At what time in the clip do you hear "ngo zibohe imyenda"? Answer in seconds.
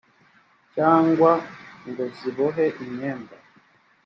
1.87-3.35